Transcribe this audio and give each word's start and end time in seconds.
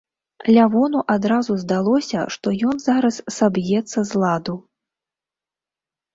Лявону 0.55 0.99
адразу 1.15 1.57
здалося, 1.63 2.23
што 2.37 2.47
ён 2.71 2.75
зараз 2.87 3.15
саб'ецца 3.37 3.99
з 4.15 4.25
ладу. 4.27 4.55